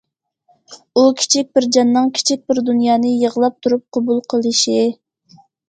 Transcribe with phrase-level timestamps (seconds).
[0.95, 4.83] ئۇ كىچىك بىر جاننىڭ كىچىك بىر دۇنيانى يىغلاپ تۇرۇپ قوبۇل قىلىشى.